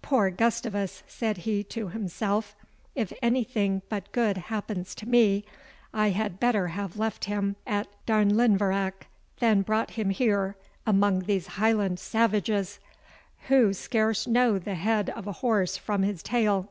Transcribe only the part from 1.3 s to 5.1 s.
he to himself, "if anything but good happens to